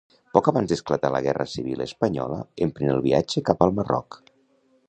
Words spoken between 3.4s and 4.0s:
cap al